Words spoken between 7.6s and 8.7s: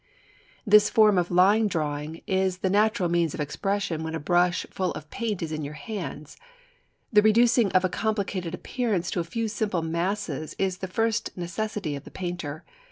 of a complicated